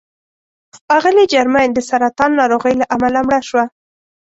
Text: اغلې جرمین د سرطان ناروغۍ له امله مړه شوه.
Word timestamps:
اغلې 0.97 1.23
جرمین 1.33 1.69
د 1.73 1.79
سرطان 1.89 2.31
ناروغۍ 2.39 2.73
له 2.81 2.85
امله 2.95 3.19
مړه 3.25 3.41
شوه. 3.47 3.65